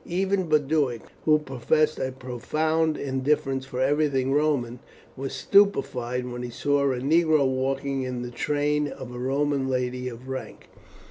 [0.07, 4.79] Even Boduoc, who professed a profound indifference for everything Roman,
[5.15, 10.09] was stupefied when he saw a negro walking in the train of a Roman lady
[10.09, 10.69] of rank.